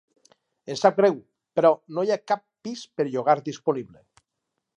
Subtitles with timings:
[0.75, 1.19] Em sap greu,
[1.59, 4.07] però no hi ha cap pis per llogar disponible.